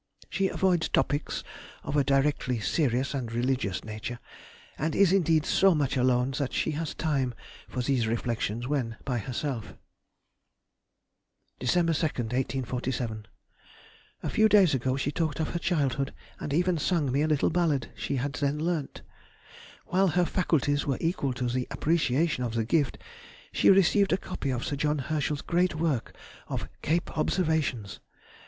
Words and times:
She 0.31 0.47
avoids 0.47 0.89
topics 0.89 1.43
of 1.83 1.95
a 1.95 2.03
directly 2.03 2.59
serious 2.59 3.13
and 3.13 3.31
religious 3.31 3.85
nature—and 3.85 4.95
is 4.95 5.13
indeed 5.13 5.45
so 5.45 5.75
much 5.75 5.95
alone 5.95 6.31
that 6.39 6.53
she 6.53 6.71
has 6.71 6.95
time 6.95 7.35
for 7.69 7.83
these 7.83 8.07
reflections 8.07 8.67
when 8.67 8.97
by 9.05 9.19
herself. 9.19 9.75
Dec. 11.59 11.69
2, 11.73 11.79
1847. 11.83 13.27
A 14.23 14.29
few 14.31 14.49
days 14.49 14.73
ago 14.73 14.97
she 14.97 15.11
talked 15.11 15.39
of 15.39 15.49
her 15.49 15.59
childhood, 15.59 16.15
and 16.39 16.51
even 16.51 16.79
sung 16.79 17.11
me 17.11 17.21
a 17.21 17.27
little 17.27 17.51
ballad 17.51 17.91
she 17.95 18.15
had 18.15 18.33
then 18.33 18.57
learnt. 18.57 19.03
[Sidenote: 19.03 19.85
1846. 19.85 19.85
Survey 19.85 19.85
of 19.85 19.85
the 19.85 19.85
Nebulous 19.85 19.85
Heavens.] 19.85 19.85
While 20.01 20.07
her 20.07 20.25
faculties 20.25 20.87
were 20.87 20.97
equal 20.99 21.33
to 21.33 21.47
the 21.47 21.67
appreciation 21.69 22.43
of 22.43 22.55
the 22.55 22.65
gift, 22.65 22.97
she 23.51 23.69
received 23.69 24.11
a 24.11 24.17
copy 24.17 24.49
of 24.49 24.65
Sir 24.65 24.77
John 24.77 24.97
Herschel's 24.97 25.43
great 25.43 25.75
work 25.75 26.15
of 26.47 26.67
Cape 26.81 27.15
Observations. 27.15 27.99